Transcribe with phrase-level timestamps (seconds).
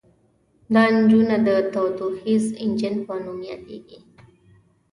[0.73, 3.99] دا انجنونه د تودوخیز انجن په نوم یادیږي.